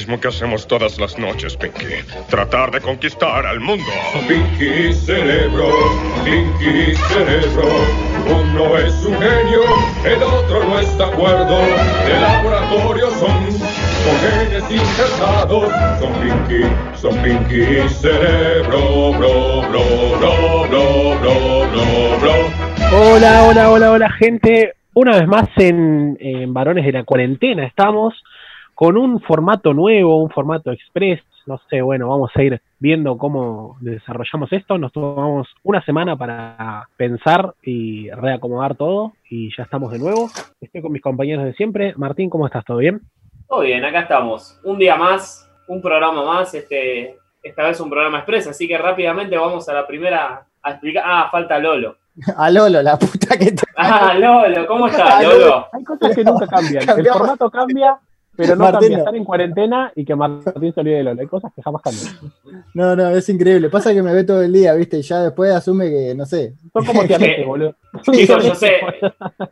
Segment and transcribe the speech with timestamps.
[0.00, 1.84] mismo que hacemos todas las noches, Pinky.
[2.30, 3.84] Tratar de conquistar al mundo.
[4.26, 5.68] Pinky Cerebro,
[6.24, 7.68] Pinky Cerebro.
[8.24, 9.60] Uno es un genio,
[10.06, 11.58] el otro no está de acuerdo.
[12.06, 15.70] De laboratorio son, son genes injertados.
[16.00, 16.62] Son Pinky,
[16.94, 19.84] son Pinky Cerebro, bro, bro,
[20.18, 22.96] bro, bro, bro, bro, bro.
[22.98, 24.72] Hola, hola, hola, hola, gente.
[24.94, 28.14] Una vez más en, en Varones de la Cuarentena estamos
[28.80, 31.20] con un formato nuevo, un formato express.
[31.44, 34.78] No sé, bueno, vamos a ir viendo cómo desarrollamos esto.
[34.78, 40.30] Nos tomamos una semana para pensar y reacomodar todo y ya estamos de nuevo.
[40.62, 41.92] Estoy con mis compañeros de siempre.
[41.98, 42.64] Martín, ¿cómo estás?
[42.64, 43.02] ¿Todo bien?
[43.46, 44.58] Todo bien, acá estamos.
[44.64, 46.54] Un día más, un programa más.
[46.54, 51.04] Este, esta vez un programa express, así que rápidamente vamos a la primera a explicar.
[51.06, 51.96] Ah, falta Lolo.
[52.34, 53.62] A Lolo, la puta que te.
[53.76, 55.66] Ah, Lolo, ¿cómo estás, Lolo?
[55.70, 56.98] Hay cosas que nunca cambian.
[56.98, 57.98] El formato cambia,
[58.40, 58.98] pero no Martín, cambia no.
[58.98, 61.20] estar en cuarentena y que Martín se olvide de Lolo.
[61.20, 62.14] Hay cosas que jamás cambian.
[62.72, 63.68] No, no, es increíble.
[63.68, 64.98] Pasa que me ve todo el día, ¿viste?
[64.98, 66.54] Y ya después asume que, no sé.
[66.72, 67.74] Son como siameses, boludo.
[68.10, 68.80] Chicos, yo sé,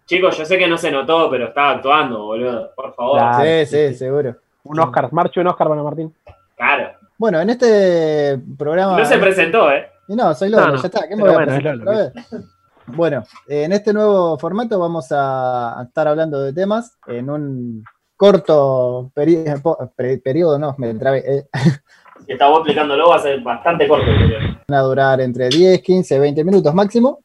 [0.06, 2.70] chicos, yo sé que no se notó, pero estaba actuando, boludo.
[2.74, 3.18] Por favor.
[3.18, 3.44] Claro.
[3.44, 4.36] sí, sí, seguro.
[4.64, 5.12] Un Oscar.
[5.12, 6.14] Marcho un Oscar para Martín.
[6.56, 6.92] Claro.
[7.18, 8.98] Bueno, en este programa.
[8.98, 9.86] No se presentó, ¿eh?
[10.08, 11.06] Y no, soy Lolo, No, no, ya está.
[11.06, 12.12] ¿Qué me voy a bueno, es presentar?
[12.86, 17.84] Bueno, en este nuevo formato vamos a a estar hablando de temas en un
[18.18, 19.44] corto peri-
[19.96, 21.44] pre- periodo, no, me trabé, eh,
[22.26, 24.04] Si explicándolo, va a ser bastante corto.
[24.04, 24.40] creo.
[24.68, 27.20] van a durar entre 10, 15, 20 minutos máximo,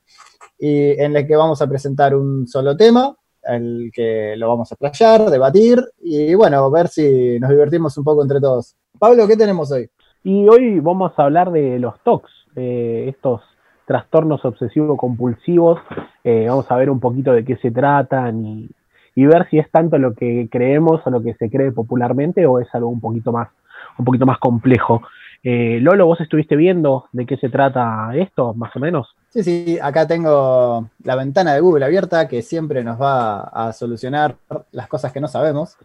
[0.58, 3.14] y en el que vamos a presentar un solo tema,
[3.44, 8.22] el que lo vamos a playar, debatir, y bueno, ver si nos divertimos un poco
[8.22, 8.76] entre todos.
[8.98, 9.90] Pablo, ¿qué tenemos hoy?
[10.24, 13.42] Y hoy vamos a hablar de los TOCs, eh, estos
[13.86, 15.80] trastornos obsesivo-compulsivos.
[16.24, 18.70] Eh, vamos a ver un poquito de qué se tratan y,
[19.16, 22.60] y ver si es tanto lo que creemos o lo que se cree popularmente o
[22.60, 23.50] es algo un poquito más,
[23.98, 25.02] un poquito más complejo.
[25.44, 29.16] Eh, Lolo, ¿vos estuviste viendo de qué se trata esto, más o menos?
[29.30, 34.36] Sí, sí, acá tengo la ventana de Google abierta que siempre nos va a solucionar
[34.72, 35.76] las cosas que no sabemos.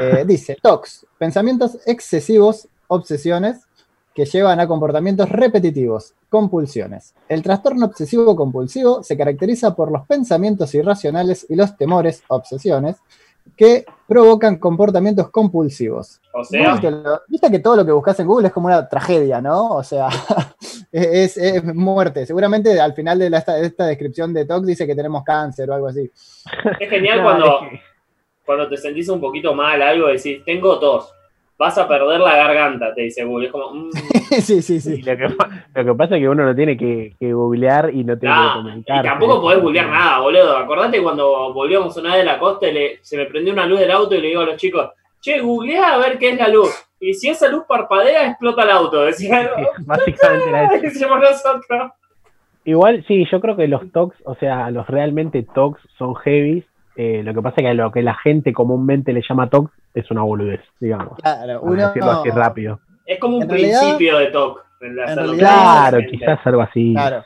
[0.00, 3.66] Eh, dice, TOCs, pensamientos excesivos, obsesiones
[4.14, 7.14] que llevan a comportamientos repetitivos, compulsiones.
[7.28, 12.96] El trastorno obsesivo compulsivo se caracteriza por los pensamientos irracionales y los temores, obsesiones,
[13.56, 16.20] que provocan comportamientos compulsivos.
[16.32, 18.88] O sea, Viste, lo- viste que todo lo que buscas en Google es como una
[18.88, 19.70] tragedia, ¿no?
[19.74, 20.08] O sea,
[20.92, 22.24] es, es muerte.
[22.24, 25.68] Seguramente al final de, la- esta, de esta descripción de TOC dice que tenemos cáncer
[25.70, 26.10] o algo así.
[26.80, 27.80] es genial No, cuando, es que-
[28.46, 31.12] cuando te sentís un poquito mal, algo, decís, tengo tos.
[31.56, 33.46] Vas a perder la garganta, te dice Google.
[33.46, 33.90] Es como, mm,
[34.40, 35.02] sí, sí, sí.
[35.02, 38.18] lo, que, lo que pasa es que uno no tiene que, que googlear y no
[38.18, 39.04] tiene que ah, comunicar.
[39.04, 40.56] y tampoco podés googlear nada, boludo.
[40.56, 43.78] Acordate cuando volvíamos una vez de la costa y le- se me prendió una luz
[43.78, 46.48] del auto y le digo a los chicos, che, googleá a ver qué es la
[46.48, 46.70] luz.
[46.98, 49.02] Y si esa luz parpadea, explota el auto.
[49.04, 49.48] Decían,
[49.86, 50.74] Básicamente era eso.
[50.82, 51.92] decíamos nosotros.
[52.64, 56.64] Igual, sí, yo creo que los talks, o sea, los realmente talks son heavy.
[56.96, 60.10] Eh, lo que pasa es que lo que la gente comúnmente le llama talks es
[60.10, 61.18] una boludez, digamos.
[61.18, 62.80] Claro, uno, decirlo así rápido.
[63.06, 64.64] Es como un En realidad- principio de TOC.
[65.38, 66.92] Claro, quizás algo así.
[66.94, 67.24] claro.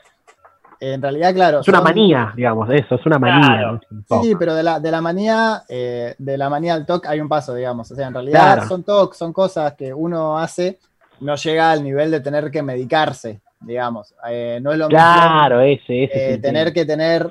[0.81, 1.59] En realidad, claro.
[1.59, 3.45] Es una son- manía, digamos, eso, es una manía.
[3.47, 3.79] Claro.
[3.91, 4.23] no TOC.
[4.23, 7.27] Sí, pero de la, de la manía, eh, de la manía al TOC hay un
[7.27, 7.91] paso, digamos.
[7.91, 8.67] O sea, en realidad Claro.
[8.69, 10.79] son TOC, son cosas que uno hace,
[11.19, 14.15] no llega al nivel de tener que medicarse, digamos.
[14.29, 16.29] Eh, no es lo mismo Claro, ese, ese.
[16.31, 17.29] es eh, tener que tener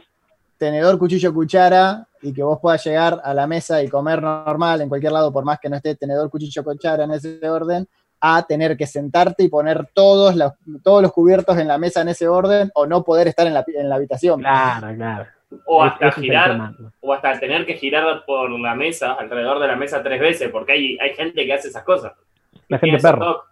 [0.58, 4.88] tenedor, cuchillo, cuchara y que vos puedas llegar a la mesa y comer normal en
[4.88, 7.88] cualquier lado, por más que no esté tenedor, cuchillo, cuchara en ese orden,
[8.20, 10.52] a tener que sentarte y poner todos los,
[10.82, 13.64] todos los cubiertos en la mesa en ese orden o no poder estar en la,
[13.66, 14.41] en la habitación.
[14.41, 15.26] Claro, claro.
[15.64, 19.76] O hasta es girar, o hasta tener que girar por la mesa, alrededor de la
[19.76, 22.12] mesa tres veces, porque hay, hay gente que hace esas cosas.
[22.69, 23.44] La gente perro.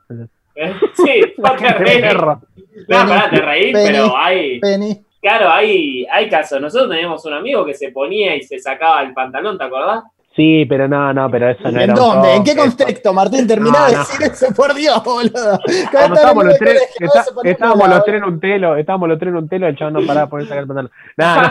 [0.55, 0.75] ¿Eh?
[0.95, 2.41] Sí, te Gente perro.
[2.89, 3.87] No, pará, te reís, Penny.
[3.89, 6.61] pero hay, Penny, claro, hay, hay casos.
[6.61, 10.05] Nosotros teníamos un amigo que se ponía y se sacaba el pantalón, ¿te acordás?
[10.35, 12.35] Sí, pero no, no, pero eso no ¿en era un dónde?
[12.35, 13.47] ¿En qué contexto, Martín?
[13.47, 13.99] Terminá No, de no.
[14.01, 15.59] decir eso, por Dios, boludo.
[15.91, 19.49] Cada estábamos los tres, está- estábamos los en un telo, estábamos los tres en un
[19.49, 20.91] telo, el chabón no paraba por sacar el pantalón.
[21.17, 21.43] No,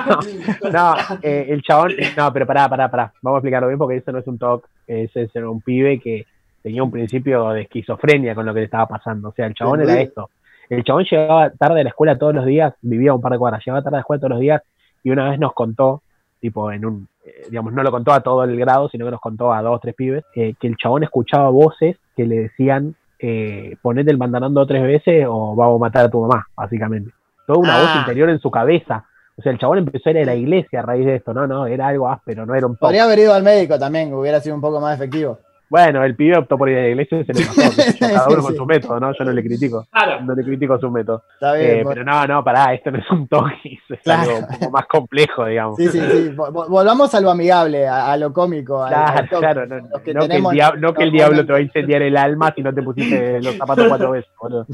[0.72, 3.98] no, no, eh, el chabón, no, pero pará, pará, pará, vamos a explicarlo bien porque
[3.98, 6.28] eso no es un talk, ese es un pibe que
[6.62, 9.82] tenía un principio de esquizofrenia con lo que le estaba pasando, o sea, el chabón
[9.82, 10.30] era esto,
[10.70, 13.62] el chabón llegaba tarde a la escuela todos los días, vivía un par de cuadras,
[13.66, 14.62] llegaba tarde a la escuela todos los días
[15.04, 16.02] y una vez nos contó,
[16.40, 19.22] tipo en un, eh, digamos, no lo contó a todo el grado, sino que nos
[19.22, 23.76] contó a dos, tres pibes, eh, que el chabón escuchaba voces que le decían, eh,
[23.82, 27.12] ponete el pantalón dos o tres veces o vamos a matar a tu mamá, básicamente.
[27.48, 27.82] Toda una Ah.
[27.82, 29.06] voz interior en su cabeza.
[29.38, 31.46] O sea, el chabón empezó a ir a la iglesia a raíz de esto, no,
[31.46, 32.80] no, era algo áspero, no era un toque.
[32.86, 35.40] Podría haber ido al médico también, que hubiera sido un poco más efectivo.
[35.70, 37.98] Bueno, el pibe optó por ir a la iglesia y se le pasó.
[38.00, 38.58] Cada uno con Sí.
[38.58, 39.12] su método, ¿no?
[39.18, 39.86] Yo no le critico.
[39.92, 40.22] Claro.
[40.22, 41.24] No le critico su método.
[41.34, 41.66] Está bien.
[41.70, 41.90] Eh, bueno.
[41.90, 43.54] pero no, no, pará, esto no es un toque,
[43.90, 44.22] es Claro.
[44.36, 45.76] algo un poco más complejo, digamos.
[45.78, 46.30] Sí, sí, sí.
[46.36, 48.84] Vol- vol- Volvamos a lo amigable, a, a lo cómico.
[48.84, 51.58] al- al Claro, claro, no, no que el diablo, no que el diablo te va
[51.58, 54.66] a incendiar el alma si no te pusiste los zapatos cuatro veces, boludo.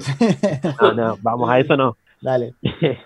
[0.82, 1.98] No, no, vamos a eso no.
[2.20, 2.54] Dale.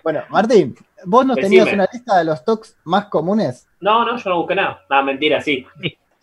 [0.04, 0.74] Bueno, Martín,
[1.06, 1.56] vos nos Decime.
[1.60, 3.66] tenías una lista de los tocs más comunes.
[3.80, 4.82] No, no, yo no busqué nada.
[4.90, 5.66] No, mentira, sí.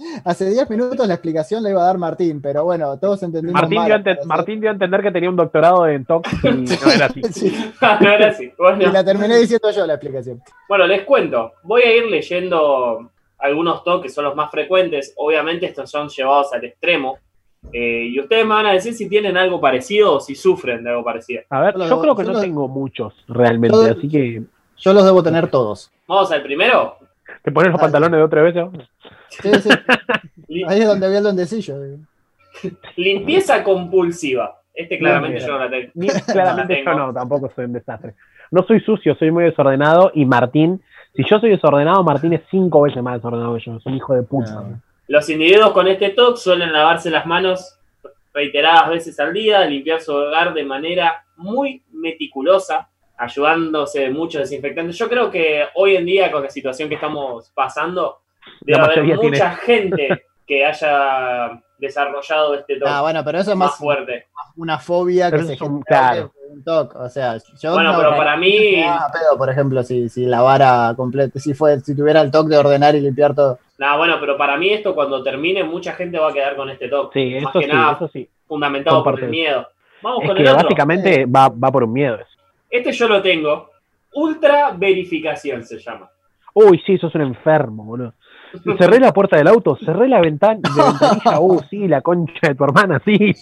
[0.25, 3.77] Hace 10 minutos la explicación la iba a dar Martín, pero bueno, todos entendimos Martín
[3.79, 6.91] mal, dio, ente- Martín dio a entender que tenía un doctorado en TOC y no
[6.93, 7.21] era así.
[7.31, 7.71] Sí,
[8.01, 8.51] no era así.
[8.79, 10.41] y la terminé diciendo yo la explicación.
[10.67, 11.53] bueno, les cuento.
[11.63, 13.09] Voy a ir leyendo
[13.39, 15.13] algunos toques que son los más frecuentes.
[15.17, 17.17] Obviamente estos son llevados al extremo.
[17.71, 20.89] Eh, y ustedes me van a decir si tienen algo parecido o si sufren de
[20.89, 21.43] algo parecido.
[21.49, 24.41] A ver, Yo creo que yo no tengo muchos realmente, yo- así que
[24.77, 25.89] Yo los debo tener todos.
[26.07, 26.97] Vamos al primero.
[27.43, 27.91] Te pones los Dale.
[27.91, 28.55] pantalones de otra vez.
[28.55, 28.71] ¿no?
[29.29, 29.69] Sí, sí.
[30.67, 31.75] Ahí es donde vi el dondecillo.
[32.95, 34.59] limpieza compulsiva.
[34.73, 35.91] Este claramente yo no la tengo.
[35.93, 36.91] Ni- claramente tengo.
[36.91, 38.15] yo no, tampoco soy un desastre.
[38.51, 40.81] No soy sucio, soy muy desordenado y Martín,
[41.15, 44.13] si yo soy desordenado, Martín es cinco veces más desordenado que yo, es un hijo
[44.15, 44.51] de puta.
[44.51, 44.81] No.
[45.07, 47.77] Los individuos con este TOC suelen lavarse las manos
[48.33, 54.97] reiteradas veces al día, limpiar su hogar de manera muy meticulosa, ayudándose de muchos desinfectantes.
[54.97, 58.19] Yo creo que hoy en día, con la situación que estamos pasando,
[58.61, 59.15] debe haber tiene.
[59.15, 64.27] mucha gente que haya desarrollado este TOC Ah, bueno, pero eso es más más fuerte.
[64.55, 66.33] una fobia que se genera claro.
[66.49, 66.95] un toc.
[66.95, 71.39] O sea, yo Bueno, no pero para mí, pedo, por ejemplo, si, si lavara completo,
[71.39, 73.59] si fue, si tuviera el toque de ordenar y limpiar todo.
[73.77, 76.87] nada, bueno, pero para mí esto cuando termine, mucha gente va a quedar con este
[76.89, 77.13] TOC.
[77.13, 78.29] Sí, más eso que sí, nada eso sí.
[78.47, 79.67] fundamentado por el miedo.
[80.01, 80.63] Vamos Es con que el otro.
[80.63, 82.32] básicamente va, va por un miedo eso.
[82.73, 83.69] Este yo lo tengo.
[84.15, 86.09] Ultra verificación se llama.
[86.55, 88.13] Uy, sí, sos un enfermo, boludo.
[88.77, 92.63] Cerré la puerta del auto, cerré la ventana, ventanilla, uh, sí, la concha de tu
[92.63, 93.33] hermana, sí.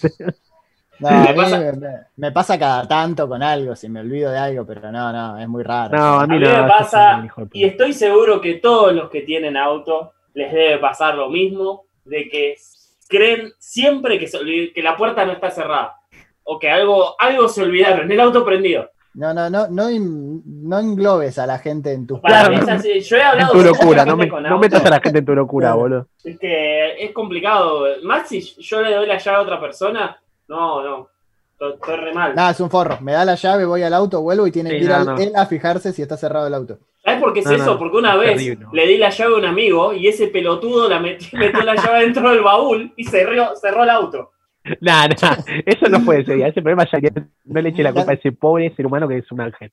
[1.00, 4.38] No, Me a mí pasa- me, pasa cada tanto con algo, si me olvido de
[4.38, 5.98] algo, pero no, no, es muy raro.
[5.98, 6.62] No, a A mí mí no.
[6.62, 11.30] me pasa, y estoy seguro que todos los que tienen auto les debe pasar lo
[11.30, 12.56] mismo, de que
[13.10, 14.40] creen siempre que, se
[14.74, 15.96] que la puerta no está cerrada.
[16.44, 18.92] O que algo, algo se olvidaron, el auto prendido.
[19.14, 22.50] No, no, no, no, in- no englobes a la gente en tus Para Claro.
[22.56, 23.00] mí es así.
[23.02, 25.00] Yo he En hablado tu con mucha locura, no, me- con no metas a la
[25.02, 25.80] gente en tu locura, Claro.
[25.80, 26.08] boludo.
[26.24, 27.84] Es que es complicado.
[28.04, 31.08] Más si yo le doy la llave a otra persona, no, no.
[31.60, 32.34] Estoy re mal.
[32.34, 32.98] Nada, es un forro.
[33.02, 35.06] Me da la llave, voy al auto, vuelvo y tiene Sí, que ir no, al-
[35.06, 35.18] no.
[35.18, 36.80] él a fijarse si está cerrado el auto.
[37.04, 37.66] ¿Sabes por qué es No, eso?
[37.66, 38.66] no, Porque una es vez terrible.
[38.74, 42.00] le di la llave a un amigo y ese pelotudo la metió, metió la llave
[42.00, 44.32] dentro del baúl y cerró, cerró el auto.
[44.82, 46.38] Nah, nah, eso no puede ser.
[46.38, 47.12] ya, Ese problema ya que
[47.46, 49.72] no le eche la culpa a ese pobre ser humano que es un ángel.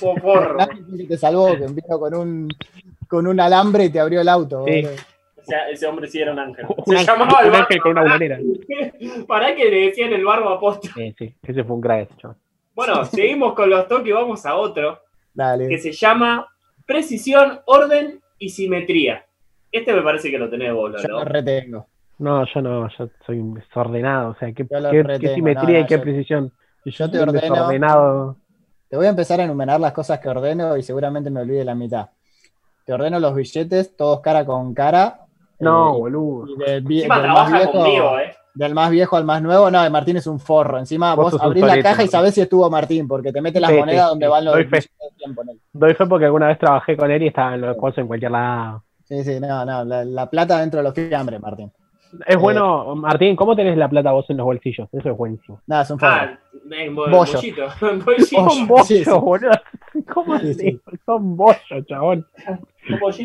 [0.00, 0.58] Po- porro.
[0.58, 2.48] Fue el que te salvó, que vino con un,
[3.08, 4.64] con un alambre y te abrió el auto.
[4.66, 4.84] Sí.
[5.36, 6.66] O sea, ese hombre sí era un ángel.
[6.68, 8.38] Un Se ángel, llamaba el un ángel con una bulanera.
[9.28, 10.88] Para que le decían el barba aposta.
[10.94, 12.36] Sí, sí, ese fue un crack, ese chaval.
[12.74, 15.00] Bueno, seguimos con los toques y vamos a otro que
[15.34, 15.78] Dale.
[15.78, 16.46] se llama
[16.84, 19.24] precisión, orden y simetría.
[19.70, 21.18] Este me parece que lo tenés vos, Yo ¿no?
[21.20, 21.86] lo retengo.
[22.18, 24.30] No, yo no, yo soy un desordenado.
[24.30, 26.52] O sea, qué, Yo simetría no, no, y qué yo- precisión.
[26.84, 28.36] Si yo te ordeno- desordenado.
[28.88, 31.74] Te voy a empezar a enumerar las cosas que ordeno y seguramente me olvide la
[31.74, 32.08] mitad.
[32.86, 35.20] Te ordeno los billetes, todos cara con cara.
[35.60, 36.46] No, eh, boludo.
[36.48, 38.32] y del, vie- Encima del más viejo, conmigo, ¿eh?
[38.54, 40.78] del más viejo al más nuevo, no, Martín es un forro.
[40.78, 43.68] Encima Vos vos, abrís la caja y sabés si estuvo Martín, porque te mete las
[43.70, 44.30] Sí, sí, monedas donde sí.
[44.30, 44.68] van los Doy fe.
[44.70, 45.60] billetes de 100, ponele.
[45.72, 48.84] Doy fe porque alguna vez trabajé con él y estaban los cosas en cualquier lado.
[49.04, 51.70] Sí, sí, no, no, la, la plata dentro de los fiambres, Martín.
[52.26, 52.38] Es Eh.
[52.38, 54.88] bueno, Martín, ¿cómo tenés la plata vos en los bolsillos?
[54.92, 55.60] Eso es buenísimo.
[55.66, 56.12] Nada, forro.
[56.14, 56.38] Ah,
[56.70, 57.16] en bo- Bollo.
[57.34, 57.62] bollito.
[57.62, 57.70] bollito.
[57.78, 59.10] Son bollos, sí, sí.
[59.10, 59.50] boludo.
[60.14, 60.54] ¿Cómo Sí, así?
[60.60, 60.80] sí.
[61.04, 62.26] Son bollos, chabón.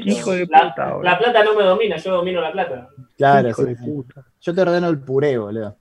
[0.06, 1.04] Hijo de la, puta, boludo.
[1.04, 2.90] la plata no me domina, yo domino la plata.
[3.18, 4.26] Claro, Hijo sí, de puta.
[4.42, 5.76] Yo te ordeno el puré, boludo.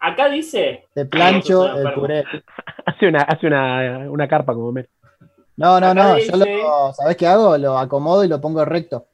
[0.00, 0.84] Acá dice.
[0.92, 2.24] Te plancho un el puré.
[2.86, 4.86] Hace una, hace una, una carpa como me.
[5.56, 6.14] No, no, Acá no.
[6.16, 7.56] dice- Yo lo, ¿sabés qué hago?
[7.56, 9.06] Lo acomodo y lo pongo recto.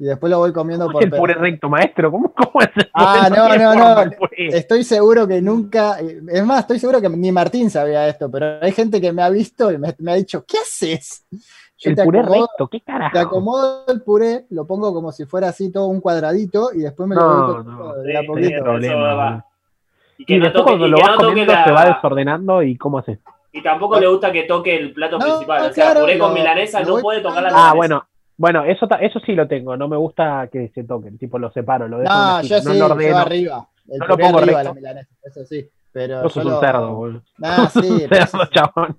[0.00, 2.10] Y después lo voy comiendo ¿Cómo por es el puré recto, maestro?
[2.12, 4.10] ¿Cómo, cómo es el Ah, no, no, no.
[4.12, 4.46] puré.
[4.56, 5.98] Estoy seguro que nunca.
[5.98, 9.28] Es más, estoy seguro que ni Martín sabía esto, pero hay gente que me ha
[9.30, 11.26] visto y me, me ha dicho, ¿qué haces?
[11.80, 13.12] Yo El te puré acomodo, recto, ¿qué carajo?
[13.12, 17.08] te acomodo el puré, lo pongo como si fuera así todo un cuadradito y después
[17.08, 17.94] me lo No, voy no.
[18.02, 18.62] de a poquito.
[18.64, 19.44] problema, va.
[20.16, 22.76] Y que Y después toque, cuando y lo vas comiendo la- se va desordenando y
[22.76, 23.18] cómo haces.
[23.52, 25.62] Y tampoco le gusta que toque el plato No, principal.
[25.62, 27.48] no, O sea, claro, puré con milanesa no puede tocar la.
[27.48, 27.74] Ah, milanesa.
[27.74, 28.04] bueno.
[28.38, 29.76] Bueno, eso, eso sí lo tengo.
[29.76, 31.18] No me gusta que se toquen.
[31.18, 33.18] Tipo, lo separo, lo dejo No, yo sí, no lo yo ordeno.
[33.18, 33.68] arriba.
[33.88, 34.68] El No lo pongo arriba, recto.
[34.70, 35.68] la milanesa, eso sí.
[35.92, 37.22] Pero Vos yo sos un lo- cerdo, boludo.
[37.38, 38.98] No, sí, Un cerdo, chabón.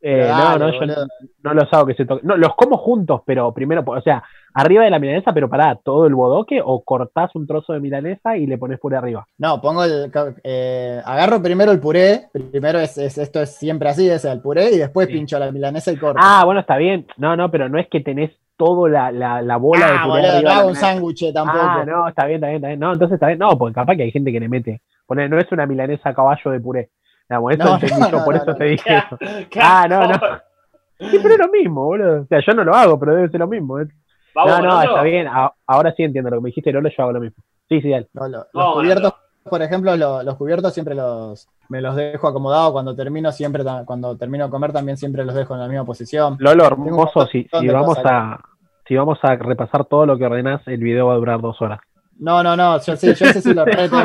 [0.00, 1.06] Eh, no, Dale, no, yo boludo.
[1.42, 2.26] no los hago que se toquen.
[2.26, 4.22] No, los como juntos, pero primero, o sea,
[4.54, 8.36] arriba de la milanesa, pero pará, todo el bodoque o cortás un trozo de milanesa
[8.36, 9.26] y le pones puré arriba.
[9.38, 10.10] No, pongo el.
[10.44, 12.28] eh, agarro primero el puré.
[12.32, 15.12] Primero es, es- esto es siempre así, es el puré, y después Sí.
[15.14, 16.20] pincho la milanesa y corto.
[16.22, 17.06] Ah, bueno, está bien.
[17.16, 20.20] No, no, pero no es que tenés todo la, la, la bola de Ah, puré
[20.22, 21.58] boludo, arriba no de un sándwich tampoco.
[21.60, 22.80] Ah, no, está bien, está bien, está bien.
[22.80, 23.38] No, entonces está bien.
[23.38, 24.80] No, porque capaz que hay gente que le mete.
[25.06, 26.90] Poner, no es una milanesa a caballo de puré.
[27.28, 28.56] Digamos, eso No, entendí no, yo, no, por no, eso no.
[28.58, 29.18] te dije ¿Qué, eso.
[29.50, 30.18] qué Ah, no, no.
[31.10, 32.22] Sí, pero es lo mismo, boludo.
[32.22, 33.80] O sea, yo no lo hago, pero debe ser lo mismo.
[33.80, 33.86] ¿eh?
[34.34, 35.26] Vamos No, no, está bien.
[35.26, 37.42] A- ahora sí entiendo lo que me dijiste, Lolo, yo hago lo mismo.
[37.68, 38.08] Sí, sí, dale.
[38.14, 39.12] No, lo- los cubiertos.
[39.48, 44.16] Por ejemplo, lo- los cubiertos siempre los me los dejo acomodados cuando termino siempre cuando
[44.16, 46.36] termino de comer también siempre los dejo en la misma posición.
[46.38, 48.40] Lolo, hermoso, si, si vamos a
[48.86, 51.80] si vamos a repasar todo lo que ordenás, el video va a durar dos horas.
[52.18, 53.96] No, no, no, yo sí, yo ese sí lo retengo.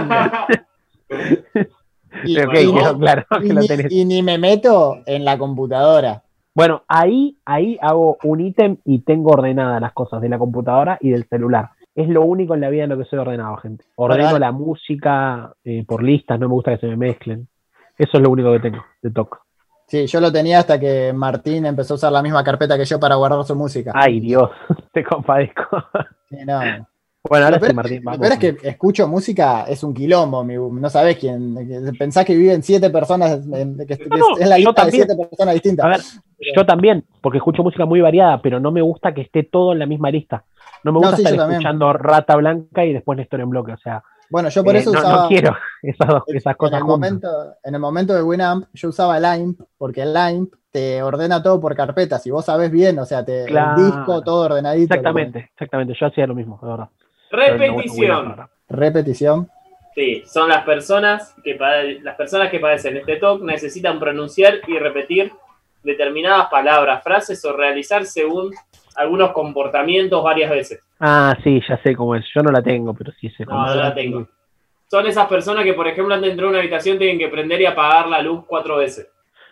[2.24, 6.24] Y, no- claro ni, y ni me meto en la computadora.
[6.56, 11.12] Bueno, ahí, ahí hago un ítem y tengo ordenadas las cosas de la computadora y
[11.12, 11.70] del celular.
[12.00, 13.84] Es lo único en la vida en lo que soy ordenado, gente.
[13.96, 17.48] Ordeno la música eh, por listas, no me gusta que se me mezclen.
[17.98, 19.38] Eso es lo único que tengo de TOC.
[19.86, 23.00] Sí, yo lo tenía hasta que Martín empezó a usar la misma carpeta que yo
[23.00, 23.92] para guardar su música.
[23.94, 24.50] Ay, Dios,
[24.94, 25.64] te compadezco.
[26.30, 26.62] Sí, no.
[27.30, 28.20] Bueno, ahora sí, Martín, lo vamos.
[28.22, 31.54] peor es que escucho música, es un quilombo, mi- no sabés quién.
[31.98, 35.16] Pensás que viven siete personas, en- que, que No, no, es la lista de siete
[35.18, 35.86] personas distintas.
[35.86, 36.00] A ver,
[36.56, 39.80] yo también, porque escucho música muy variada, pero no me gusta que esté todo en
[39.80, 40.46] la misma lista.
[40.84, 41.62] No me No, gusta sí, estar también.
[41.62, 43.74] escuchando Rata Blanca y después Néstor en bloque.
[43.74, 45.24] O sea, Bueno, yo por eh, eso no, usaba.
[45.24, 47.10] no quiero esas, dos- esas en cosas el, juntas.
[47.12, 47.28] momento,
[47.64, 51.76] en el momento de Winamp, yo usaba Limp, porque el Limp te ordena todo por
[51.76, 52.26] carpetas.
[52.28, 53.78] Y vos sabés bien, o sea, te, Claro.
[53.80, 54.94] el disco todo ordenadito.
[54.94, 55.94] Exactamente, exactamente.
[56.00, 56.90] Yo hacía lo mismo, de verdad.
[57.32, 58.36] No- Repetición.
[58.70, 59.50] Repetición.
[59.96, 64.78] Sí, son las personas que pade- las personas que padecen este TOC necesitan pronunciar y
[64.78, 65.34] repetir
[65.84, 68.52] determinadas palabras, frases o realizar según
[68.96, 70.82] algunos comportamientos varias veces.
[71.00, 72.26] Ah, sí, ya sé cómo es.
[72.36, 73.76] Yo no la tengo, pero sí sé cómo No, es.
[73.76, 74.28] no la tengo.
[74.92, 77.62] Son esas personas que, por ejemplo, antes de entrar a una habitación tienen que prender
[77.62, 79.08] y apagar la luz cuatro veces.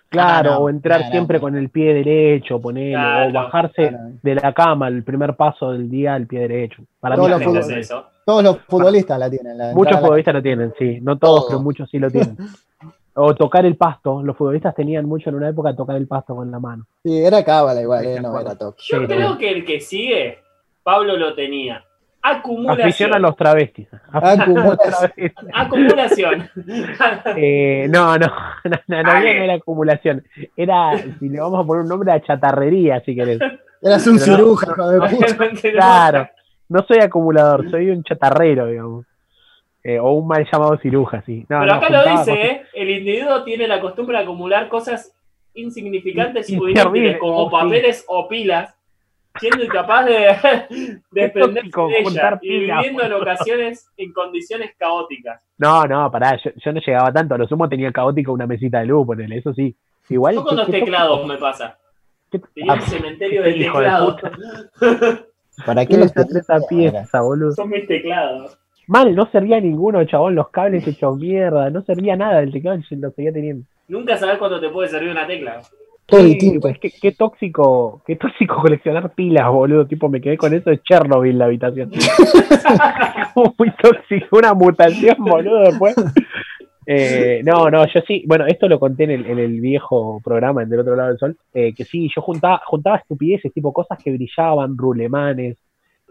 [0.10, 3.98] Claro, Ah, no, o entrar siempre con el pie derecho, Claro, o bajarse claro.
[4.24, 6.81] de la cama, el primer paso del día, el pie derecho.
[7.00, 8.05] Para Todos mí los eso.
[8.25, 9.57] Todos los futbolistas la tienen.
[9.57, 11.00] la Muchos la- futbolistas lo tienen, sí.
[11.01, 11.50] No todos, Todos.
[11.50, 12.38] pero muchos sí lo tienen.
[13.20, 14.22] O tocar el pasto.
[14.22, 16.86] Los futbolistas tenían mucho en una época tocar el pasto con la mano.
[17.04, 18.82] Sí, era cábala igual, Sí, eh, no era toque.
[18.88, 19.38] Yo Sí, creo sí.
[19.40, 20.40] que el que sigue,
[20.84, 21.84] Pablo lo tenía.
[22.22, 22.88] Acumulación.
[22.88, 23.88] Afición a los travestis.
[24.12, 25.32] Acumulación.
[25.54, 26.50] Acumulación.
[27.36, 28.28] Eh, no, no,
[28.66, 30.24] no, no, no, no era acumulación.
[30.56, 33.40] Era, si le vamos a poner un nombre, a chatarrería, si querés.
[33.82, 34.38] Eras un Pero no.
[34.38, 35.00] ciruja, hijo de
[35.36, 35.72] puta.
[35.72, 36.30] Claro,
[36.70, 39.06] no soy acumulador, soy un chatarrero, digamos.
[39.84, 41.46] Eh, o un mal llamado ciruja, sí.
[41.50, 42.62] No, Pero no, acá lo dice, cosas- ¿eh?
[42.74, 45.13] El individuo tiene la costumbre de acumular cosas
[45.53, 47.55] insignificantes y inútiles, como oh, sí.
[47.55, 48.75] papeles o pilas,
[49.39, 50.27] siendo incapaz de
[51.12, 55.41] desprenderse de ella y viviendo en ocasiones en condiciones caóticas.
[55.57, 57.36] No, no, pará, yo, yo no llegaba tanto.
[57.36, 59.75] A lo sumo tenía caótico una mesita de luz, ponele, eso sí.
[60.10, 60.36] Igual.
[60.36, 61.77] Yo con ¿qué- los teclados me pasa.
[62.31, 64.15] ¿Qué- Tenía Ah, un cementerio qué de teclados.
[65.65, 67.51] ¿Para qué ¿Qué los es esa pieza, boludo?
[67.53, 68.57] Son mis teclados.
[68.88, 73.12] Mal, no servía ninguno, chabón, los cables hechos mierda, no servía nada del teclado, lo
[73.12, 73.65] seguía teniendo.
[73.88, 75.62] Nunca sabes cuándo te puede servir una tecla.
[76.06, 76.70] Todo Sí, distinto.
[76.70, 79.86] es que qué tóxico, qué tóxico coleccionar pilas, boludo.
[79.86, 81.91] Tipo, me quedé con eso de Chernobyl la habitación.
[83.58, 85.96] Muy tóxico, una mutación, boludo, después.
[86.89, 90.63] Eh, no, no, yo sí, bueno, esto lo conté en el, en el viejo programa,
[90.63, 94.01] en Del Otro Lado del Sol, eh, que sí, yo juntaba, juntaba estupideces, tipo cosas
[94.01, 95.58] que brillaban, rulemanes,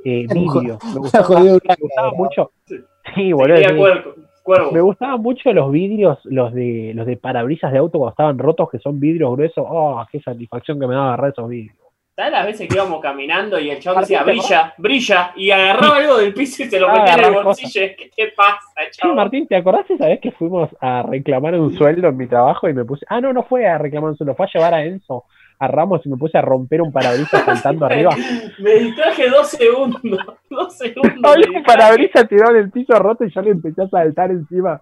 [0.06, 0.78] eh, vídeos.
[0.94, 2.52] Me gustaba, me gustaba mucho.
[2.66, 2.76] Sí.
[3.14, 3.56] Sí, boludo.
[3.56, 4.52] Sí.
[4.72, 8.70] Me gustaban mucho los vidrios, los de los de parabrisas de auto cuando estaban rotos,
[8.70, 9.66] que son vidrios gruesos.
[9.68, 11.76] Oh, qué satisfacción que me daba agarrar esos vidrios.
[12.14, 15.96] ¿Sabes las veces que íbamos caminando y el chabón decía, ¿te brilla, brilla, y agarraba
[15.96, 17.80] algo del piso y se lo Ah, metía en el bolsillo?
[17.98, 18.58] ¿Qué te pasa,
[18.90, 19.16] Sí, chabón?
[19.16, 22.72] Martín, ¿te acordás esa vez que fuimos a reclamar un sueldo en mi trabajo y
[22.72, 23.04] me puse.
[23.10, 25.24] Ah, no, no fue a reclamar un sueldo, fue a llevar a Enzo
[25.58, 28.10] a Ramos y me puse a romper un parabrisas saltando arriba.
[28.58, 30.02] Me distraje dos segundos.
[30.50, 31.36] Dos segundos.
[31.54, 34.78] un parabrisas tirado en el piso roto y yo le empecé a saltar encima.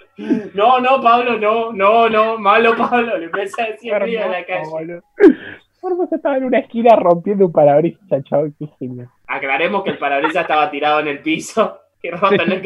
[0.55, 3.17] No, no, Pablo, no, no, no, malo Pablo.
[3.19, 4.69] Le empecé a decir arriba en la calle.
[4.71, 5.01] boludo.
[5.83, 9.09] Hermoso estaba en una esquina rompiendo un parabrisas, chaval, qué genial.
[9.27, 11.79] Aclaremos que el parabrisas estaba tirado en el piso.
[12.05, 12.17] Que que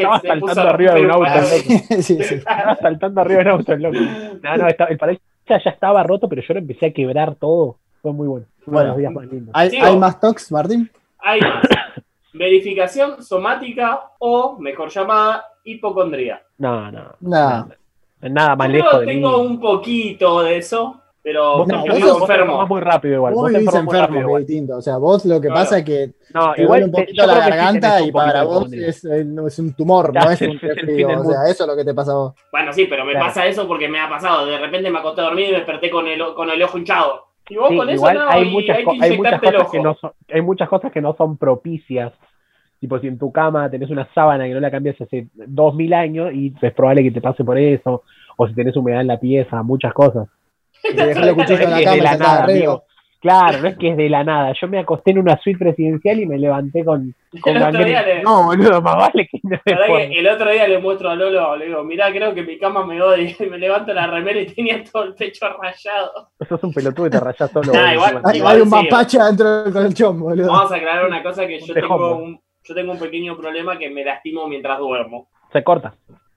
[0.03, 1.69] Estaba se saltando a arriba de un auto, parabrisas.
[1.91, 2.03] loco.
[2.03, 2.35] sí, sí.
[2.35, 3.99] Estaba saltando arriba del auto, el loco.
[4.43, 5.25] No, no, estaba- el parabrisas
[5.65, 7.77] ya estaba roto, pero yo lo empecé a quebrar todo.
[8.09, 8.47] Fue muy bueno.
[8.65, 8.97] Bueno.
[8.97, 9.50] días más lindos.
[9.55, 10.91] ¿Hay, más talks, Martín?
[11.19, 11.62] Hay más.
[12.33, 16.43] Verificación somática o, mejor llamada, hipocondría.
[16.59, 17.03] No, no.
[17.21, 17.69] No.
[18.21, 19.12] Nada más Yo lejos de mí.
[19.12, 22.25] tengo un poquito de eso, Pero Vos No, vos sos- vos enfermo.
[22.45, 23.35] enfermás muy rápido igual.
[23.35, 24.77] Vos Vos vivís enfermo, es distinto.
[24.79, 25.61] O sea, vos lo que Claro.
[25.62, 29.05] pasa es que No, te igual duele un poquito la garganta y para vos es,
[29.05, 31.09] no es un tumor, no es un resfrío.
[31.21, 32.35] O sea, eso es lo que te pasa a vos.
[32.50, 33.27] Bueno, sí, pero me Claro.
[33.27, 34.47] pasa eso porque me ha pasado.
[34.47, 37.27] De repente me acosté a dormir y me desperté con el, con el ojo hinchado.
[37.49, 40.12] Y vos Sí, con eso igual no, hay muchas, hay muchas cosas que no son,
[40.33, 42.12] hay muchas cosas que no son propicias.
[42.81, 45.93] Tipo, si en tu cama tenés una sábana que no la cambias hace dos mil
[45.93, 48.02] años y es probable que te pase por eso,
[48.37, 50.28] o si tenés humedad en la pieza, muchas cosas.
[50.85, 52.85] Y en la cama de la nada, amigo.
[53.20, 54.52] Claro, no es que es de la nada.
[54.60, 58.02] Yo me acosté en una suite presidencial y me levanté con, con El otro día
[58.02, 61.66] le- No, boludo, más vale que no el otro día le muestro a Lolo, le
[61.66, 63.34] digo, mirá, creo que mi cama me odia.
[63.40, 66.28] Y me levanto la remera y tenía todo el pecho rayado.
[66.48, 67.72] Sos un pelotudo y te rayás solo.
[67.75, 68.75] Nah, igual- Hay, Igual hay un sí.
[68.76, 70.46] mapache dentro del colchón, boludo.
[70.52, 73.76] Vamos a aclarar una cosa que yo Un tengo un, yo tengo un pequeño problema
[73.78, 75.28] que me lastimo mientras duermo.
[75.52, 75.94] Se corta.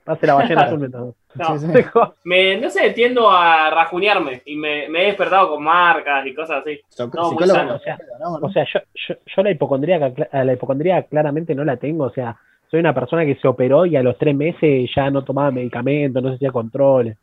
[0.07, 1.83] Hace la ballena azul mientras- No, Sí, sí.
[2.23, 6.61] Me, no sé, tiendo a rajunearme y me, me he despertado con marcas y cosas
[6.61, 6.79] así.
[6.95, 8.39] Soc- no, muy psicólogo, sano, o sea, ¿no?
[8.39, 8.47] ¿no?
[8.47, 12.05] O sea, yo, yo, yo la hipocondría, la hipocondría claramente no la tengo.
[12.05, 12.35] O sea,
[12.69, 16.21] soy una persona que se operó y a los tres meses ya no tomaba medicamentos,
[16.21, 17.17] no se hacía controles.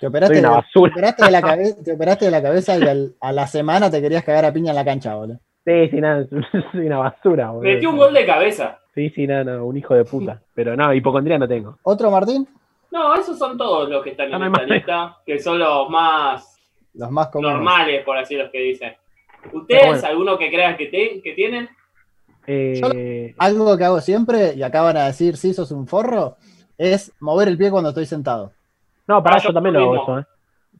[0.00, 0.92] te, operaste de, basura.
[0.92, 3.90] te operaste de la cabeza, te operaste de la cabeza y al- a la semana
[3.90, 5.38] te querías cagar a piña en la cancha, boludo.
[5.66, 6.26] Sí, sí, nada,
[6.72, 7.62] soy una basura, boludo.
[7.72, 8.78] Metí un gol de cabeza.
[8.94, 10.40] Sí, sí, nada, no, un hijo de puta.
[10.54, 11.78] Pero no, hipocondría no tengo.
[11.82, 12.46] ¿Otro, Martín?
[12.94, 16.56] No, esos son todos los que están en esta lista, que son los más
[16.94, 17.54] Los más comunes.
[17.56, 18.94] normales, por así los que dicen.
[19.52, 20.06] ¿Ustedes, bueno.
[20.06, 21.68] alguno que crean que, te- que tienen?
[22.46, 26.36] Eh, Algo que hago siempre, y acaban a decir, sí, sos un forro,
[26.78, 28.52] es mover el pie cuando estoy sentado.
[29.08, 30.24] no, para Ah, yo yo también lo hago eso, ¿eh?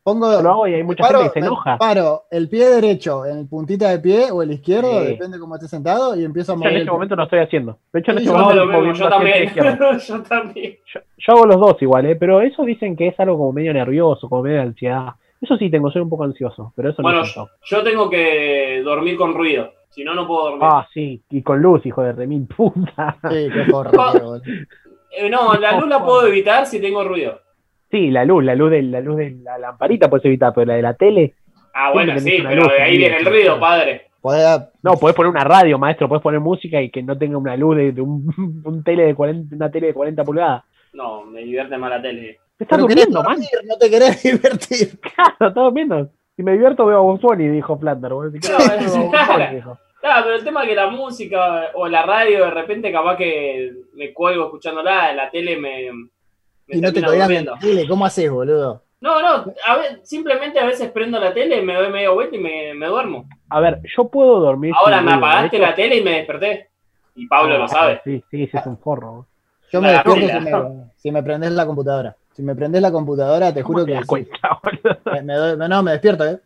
[0.05, 1.79] Pongo, Yo lo hago y hay mucha paro, gente que se enoja.
[1.79, 5.07] Paro el pie derecho en puntita de pie o el izquierdo, Sí.
[5.07, 7.39] depende cómo esté sentado, y empiezo a Yo mover en el este momento lo estoy
[7.39, 7.79] haciendo.
[7.91, 9.53] De hecho, en este yo momento lo yo el también.
[10.07, 10.77] yo también.
[10.93, 12.17] Yo, yo hago los dos igual, ¿eh?
[12.17, 15.15] Pero eso dicen que es algo como medio nervioso, como medio de ansiedad.
[15.41, 17.35] Eso sí tengo, soy un poco ansioso, pero eso Bueno, no es.
[17.65, 20.69] Yo tengo que dormir con ruido, si no, no puedo dormir.
[20.71, 23.17] Ah, sí, y con luz, hijo de remil puta.
[23.31, 24.41] Sí, qué boludo.
[25.17, 27.41] Eh, no, la luz la puedo evitar si tengo ruido.
[27.95, 30.75] Sí, la luz, la luz de la luz de la lamparita puedes evitar, pero la
[30.75, 31.35] de la tele,
[31.73, 34.09] Ah, bueno, sí, pero luz de ahí viene el ruido, padre.
[34.21, 37.57] Podés- no, podés poner una radio, maestro, podés poner música y que no tenga una
[37.57, 38.27] luz de, de un,
[38.65, 40.65] un tele de 40, una tele de 40 pulgadas.
[40.93, 42.39] No, me divierte más la tele.
[42.59, 43.39] Te estás durmiendo, man.
[43.69, 44.99] no te querés divertir.
[45.01, 46.11] Claro, estás durmiendo.
[46.35, 49.79] Si me divierto veo a Bunny, dijo quiero No, Bugs claro.
[50.01, 53.73] Claro, pero el tema es que la música o la radio, de repente, capaz que
[53.95, 55.91] me cuelgo escuchándola, la tele me.
[56.69, 57.53] Me Y no te durmiendo.
[57.53, 58.83] la tele, ¿cómo haces, boludo?
[59.01, 62.39] No, no, a ver, simplemente a veces prendo la tele, me doy media vuelta y
[62.39, 63.29] me, me duermo.
[63.51, 64.73] A ver, yo puedo dormir.
[64.79, 66.71] Ahora me ruido, apagaste la tele y me desperté.
[67.15, 68.01] Y Pablo lo sabe.
[68.05, 69.27] Sí, sí, sí, es un forro.
[69.71, 70.53] Yo me despierto si me,
[70.97, 72.17] si me prendés la computadora.
[72.33, 74.99] Si me prendés la computadora, te ¿Cómo juro que cuenta, boludo?
[75.05, 76.41] me, me doy- no, me despierto, ¿eh?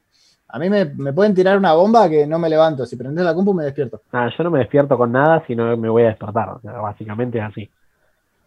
[0.49, 2.87] A mí me, me pueden tirar una bomba que no me levanto.
[2.87, 4.01] Si prendés la compu, me despierto.
[4.13, 6.49] Nah, yo no me despierto con nada, sino me voy a despertar.
[6.51, 7.71] O sea, básicamente es así.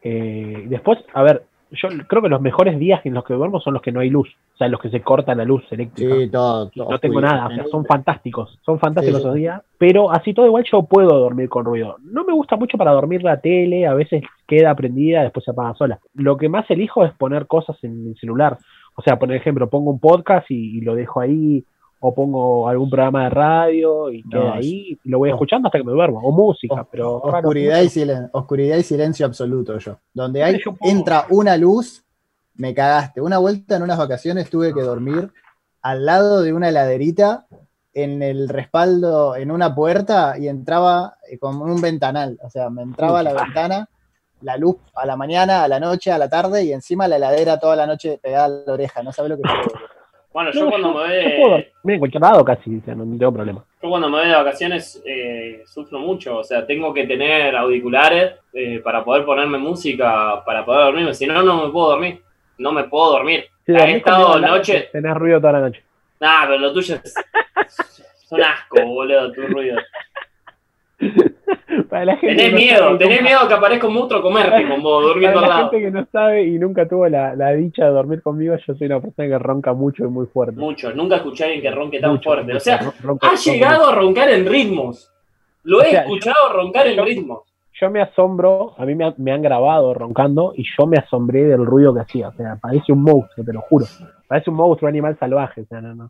[0.04, 3.74] Eh, después, a ver, yo creo que los mejores días en los que duermo son
[3.74, 4.28] los que no hay luz.
[4.54, 6.16] O sea, los que se corta la luz eléctrica.
[6.16, 6.70] Sí, todo.
[6.70, 10.34] todo no tengo nada, o sea, son fantásticos, son fantásticos Sí, esos días, pero así
[10.34, 11.96] todo igual yo puedo dormir con ruido.
[12.04, 15.74] No me gusta mucho para dormir la tele, a veces queda prendida, después se apaga
[15.76, 16.00] sola.
[16.14, 18.58] Lo que más elijo es poner cosas en el celular.
[18.96, 21.64] O sea, por ejemplo, pongo un podcast y, y lo dejo ahí,
[22.04, 25.78] o pongo algún programa de radio y queda No, ahí, y lo voy escuchando hasta
[25.78, 27.94] que me duermo, o música, pero oscuridad, y mucho.
[27.94, 29.98] silen- oscuridad y silencio absoluto yo.
[30.14, 32.04] Donde hay, Yo entra una luz,
[32.56, 33.22] me cagaste.
[33.22, 35.32] Una vuelta en unas vacaciones tuve que dormir
[35.84, 37.46] al lado de una heladerita
[37.94, 42.40] en el respaldo, en una puerta y entraba eh, con un ventanal.
[42.44, 43.88] O sea, me entraba a la ventana,
[44.42, 47.60] la luz a la mañana, a la noche, a la tarde y encima la heladera
[47.60, 49.04] toda la noche pegada a la oreja.
[49.04, 49.52] No sabes lo que fue.
[50.34, 52.82] Bueno, No, yo cuando me voy yo puedo de, dormir en cualquier lado casi, o
[52.82, 53.66] sea, no, no tengo problema.
[53.82, 56.38] yo cuando me voy de vacaciones eh, sufro mucho.
[56.38, 61.14] O sea, tengo que tener auriculares eh, para poder ponerme música, para poder dormirme.
[61.14, 62.22] Si no, no me puedo dormir.
[62.58, 63.46] No me puedo dormir.
[63.66, 64.90] Si He estado noche.
[64.92, 65.84] Tenés ruido toda la noche.
[66.20, 67.14] Nah, pero lo tuyo es.
[68.30, 69.78] Son asco, boludo, tu ruido.
[71.92, 74.66] Para la gente Tenés no miedo, tenés cómo- miedo que aparezca un monstruo a comerte
[74.68, 75.70] con vos, durmiendo Para al la lado.
[75.72, 78.88] gente que no sabe y nunca tuvo la, la dicha de dormir conmigo, yo soy
[78.88, 80.56] una persona que ronca mucho y muy fuerte.
[80.58, 82.46] Mucho, nunca escuché a alguien que ronque tan Mucho, fuerte.
[82.54, 82.58] mucho.
[82.58, 82.80] O sea,
[83.22, 85.12] ha llegado a roncar en ritmos.
[85.64, 87.40] Lo O he sea, escuchado roncar en yo- ritmos.
[87.80, 91.66] yo me asombro, a mí me, me han grabado roncando y yo me asombré del
[91.66, 92.30] ruido que hacía.
[92.30, 93.86] O sea, parece un monstruo, te lo juro.
[94.30, 95.62] Parece un monstruo, un animal salvaje.
[95.62, 96.10] O sea, no, no.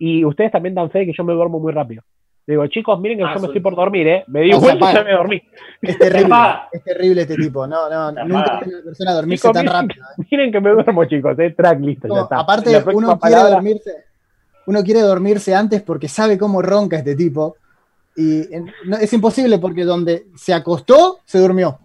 [0.00, 2.02] Y ustedes también dan fe de que yo me duermo muy rápido.
[2.50, 4.24] Digo, chicos, miren que Ah, yo me estoy por dormir, ¿eh?
[4.26, 5.42] Me di vuelta y ya me dormí.
[5.80, 6.34] Es terrible,
[6.72, 7.66] es terrible este tipo.
[7.66, 10.04] No, no, Se nunca vi una persona dormirse Chicos, tan miren, rápido.
[10.04, 10.24] ¿eh?
[10.30, 11.38] miren que me duermo, chicos.
[11.38, 11.50] ¿eh?
[11.56, 12.38] Track, listo, No, ya está.
[12.40, 14.04] aparte, La uno quiere palabra- dormirse.
[14.66, 17.56] uno quiere dormirse antes porque sabe cómo ronca este tipo.
[18.16, 21.78] Y en- no- es imposible porque donde se acostó, se durmió.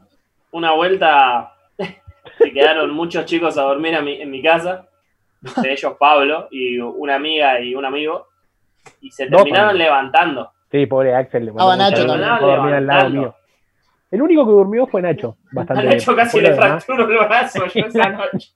[0.51, 1.53] Una vuelta
[2.39, 4.87] se quedaron muchos chicos a dormir a mi- en mi casa,
[5.45, 8.27] entre ellos Pablo y una amiga y un amigo,
[9.01, 10.51] y se terminaron levantando.
[10.75, 11.45] Sí, pobre Axel.
[11.45, 13.35] le mandó Nacho ganas de dormir al lado mío.
[14.11, 15.37] El único que durmió fue Nacho.
[15.51, 18.49] A Bastante Nacho casi le fracturó el brazo yo esa noche.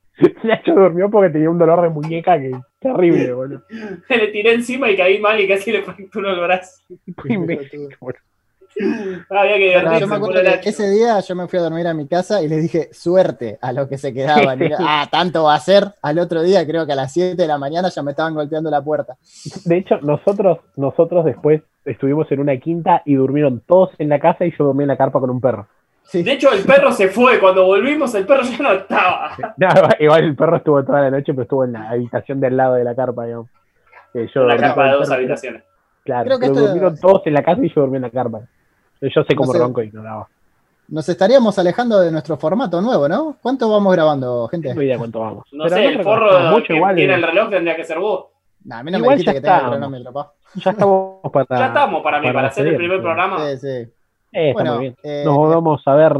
[0.43, 3.63] Nacho durmió porque tenía un dolor de muñeca que terrible, boludo.
[4.09, 6.81] Le tiré encima y caí mal y casi le fracturó el brazo.
[7.23, 8.19] Imbécil, boludo.
[9.29, 9.99] Había que No, divertirse.
[9.99, 10.69] yo me acuerdo pobre que Nacho.
[10.69, 13.73] ese día yo me fui a dormir a mi casa y les dije suerte a
[13.73, 14.59] los que se quedaban.
[14.79, 15.93] Ah, tanto va a ser.
[16.01, 18.69] Al otro día, creo que a las 7 de la mañana ya me estaban golpeando
[18.71, 19.15] la puerta.
[19.65, 24.45] De hecho, nosotros, nosotros después estuvimos en una quinta y durmieron todos en la casa
[24.45, 25.67] y yo dormí en la carpa con un perro.
[26.03, 26.23] Sí.
[26.23, 27.39] De hecho, el perro se fue.
[27.39, 29.31] Cuando volvimos, el perro ya no estaba.
[29.57, 29.67] No,
[29.99, 32.83] igual- el perro estuvo toda la noche, pero estuvo en la habitación del lado de
[32.83, 33.47] la carpa, digamos.
[34.13, 35.63] Yo dormí carpa de dos habitaciones.
[36.03, 38.09] Claro, Creo que pero esto- durmieron todos en la casa y yo dormí en la
[38.09, 38.41] carpa.
[39.01, 40.27] Yo sé cómo No ronco y no daba.
[40.89, 43.35] Nos estaríamos alejando de nuestro formato nuevo, ¿no?
[43.41, 44.69] ¿Cuánto vamos grabando, No gente?
[44.69, 45.45] tengo idea cuánto vamos.
[45.51, 46.95] No Pero sé, el forro mucho que igual.
[46.95, 47.15] tiene eh.
[47.17, 48.25] el reloj tendría que ser vos.
[48.65, 50.31] Nah, a mí no me Igual dijiste ya que tenga el cronómetro.
[50.55, 51.45] Ya estamos para.
[51.59, 53.01] Ya estamos para mí, para, hacer el primer sí.
[53.03, 53.49] programa.
[53.51, 53.67] Sí, sí.
[53.67, 54.95] Eh, está Bueno, muy bien.
[55.03, 56.13] eh, Nos vamos a ver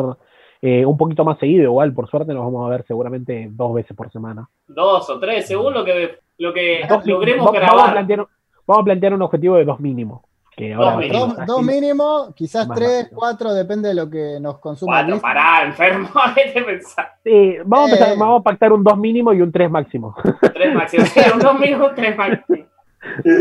[0.62, 3.96] eh, un poquito más seguido, igual, por suerte nos vamos a ver seguramente dos veces
[3.98, 4.48] por semana.
[4.68, 7.92] Dos o tres, según lo que, lo que Dos- logremos va- vamos, a grabar.
[7.94, 8.26] plantear,
[8.68, 10.24] vamos a plantear un objetivo de dos mínimo.
[10.60, 11.26] Que ahora Dos mínimo.
[11.28, 13.20] Dos, dos mínimo, quizás Más tres, máximo.
[13.20, 14.98] cuatro, depende de lo que nos consuma.
[14.98, 16.10] Cuatro, pará, enfermo.
[16.36, 16.54] ¿Qué?
[17.24, 18.16] Sí, vamos, a empezar- Eh.
[18.20, 20.14] vamos a pactar un dos mínimo y un tres máximo.
[20.54, 21.08] Tres máximos.
[21.10, 22.68] Sí, un dos mínimos, tres máximos.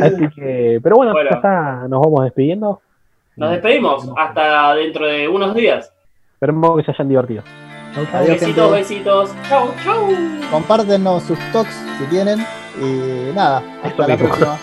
[0.03, 1.31] Así que, pero bueno, Bueno.
[1.89, 2.81] nos vamos despidiendo.
[3.37, 5.93] Nos despedimos hasta dentro de unos días.
[6.35, 7.43] Esperemos que se hayan divertido.
[8.13, 8.71] Adiós, besitos, gente.
[8.79, 9.35] besitos.
[9.49, 10.09] Chau, chau.
[10.53, 12.39] Compártenos sus talks si tienen.
[12.81, 14.29] Y nada, hasta la mismo.
[14.29, 14.57] próxima.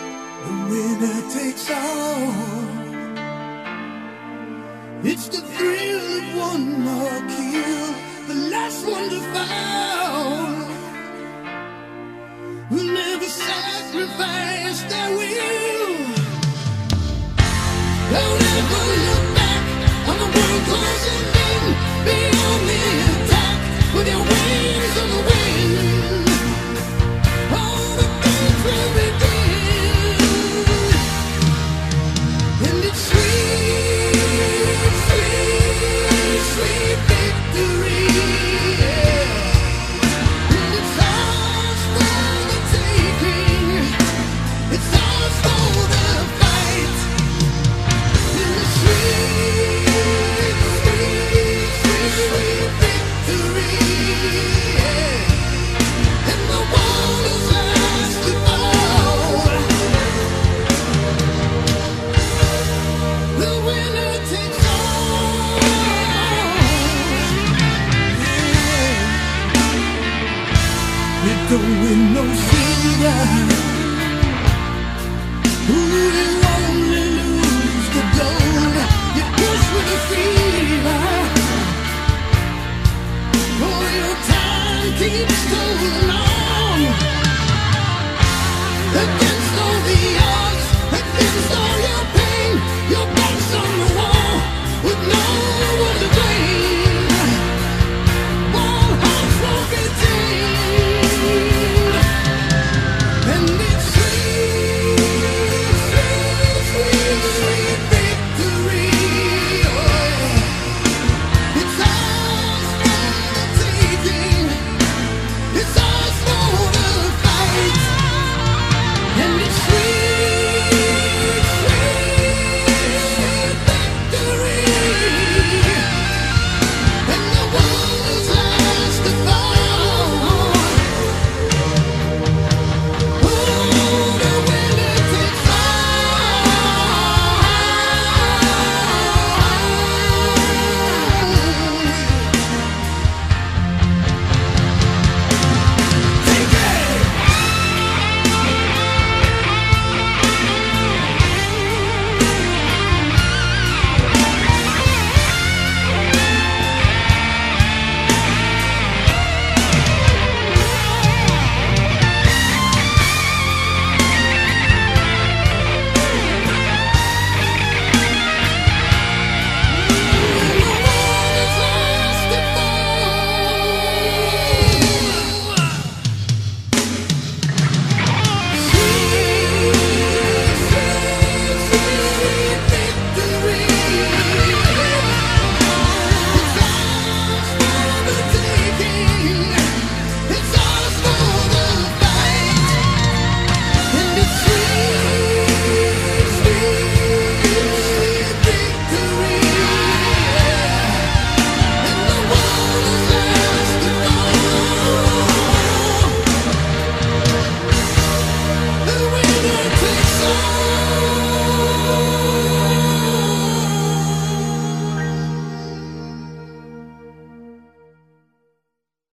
[0.45, 2.65] The winner takes all.
[5.03, 7.87] It's the thrill of one more kill,
[8.27, 10.53] the last one to fall.
[12.69, 15.95] Will never sacrifice their will.
[18.13, 19.63] Don't ever look back
[20.09, 21.63] on the world closing in.
[22.05, 22.17] Be
[22.49, 22.59] on
[85.09, 86.45] keeps going on.